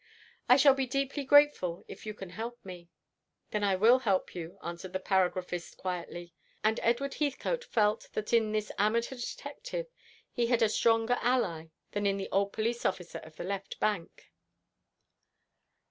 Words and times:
I 0.49 0.57
shall 0.57 0.73
be 0.73 0.87
deeply 0.87 1.23
grateful 1.23 1.85
if 1.87 2.07
you 2.07 2.15
can 2.15 2.31
help 2.31 2.57
me." 2.65 2.89
"Then 3.51 3.63
I 3.63 3.75
will 3.75 3.99
help 3.99 4.33
you," 4.33 4.57
answered 4.63 4.93
the 4.93 4.99
paragraphist 4.99 5.77
quietly; 5.77 6.33
and 6.63 6.79
Edward 6.81 7.13
Heathcote 7.13 7.63
felt 7.63 8.09
that 8.13 8.33
in 8.33 8.51
this 8.51 8.71
amateur 8.79 9.15
detective 9.15 9.85
he 10.31 10.47
had 10.47 10.63
a 10.63 10.69
stronger 10.69 11.19
ally 11.21 11.67
than 11.91 12.07
in 12.07 12.17
the 12.17 12.29
old 12.31 12.51
police 12.51 12.83
officer 12.83 13.19
of 13.19 13.35
the 13.35 13.43
left 13.43 13.79
bank. 13.79 14.31